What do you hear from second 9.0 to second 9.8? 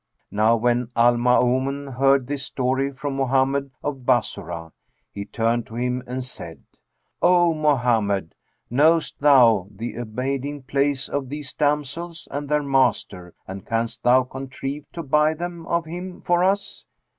thou